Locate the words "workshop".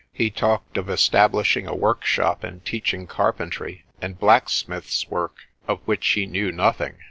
1.75-2.43